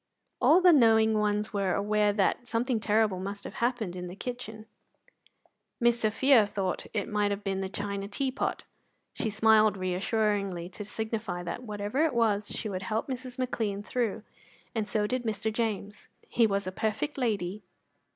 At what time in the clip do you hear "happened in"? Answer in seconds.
3.61-4.07